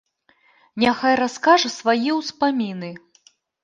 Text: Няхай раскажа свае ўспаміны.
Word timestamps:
Няхай 0.85 1.15
раскажа 1.23 1.69
свае 1.79 2.11
ўспаміны. 2.19 2.95